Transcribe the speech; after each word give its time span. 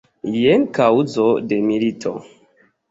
Jen 0.35 0.65
kaŭzo 0.79 1.29
de 1.53 1.63
milito. 1.69 2.17